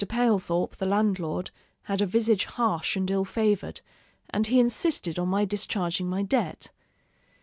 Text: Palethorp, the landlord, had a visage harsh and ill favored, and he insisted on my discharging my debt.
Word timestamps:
Palethorp, 0.03 0.77
the 0.77 0.87
landlord, 0.87 1.51
had 1.83 2.01
a 2.01 2.07
visage 2.07 2.45
harsh 2.45 2.95
and 2.95 3.11
ill 3.11 3.23
favored, 3.23 3.81
and 4.31 4.47
he 4.47 4.59
insisted 4.59 5.19
on 5.19 5.27
my 5.27 5.45
discharging 5.45 6.09
my 6.09 6.23
debt. 6.23 6.71